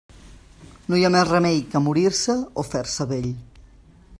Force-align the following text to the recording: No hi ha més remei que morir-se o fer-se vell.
No 0.93 0.99
hi 0.99 1.03
ha 1.09 1.11
més 1.15 1.27
remei 1.29 1.59
que 1.75 1.81
morir-se 1.89 2.35
o 2.63 2.65
fer-se 2.71 3.07
vell. 3.13 3.29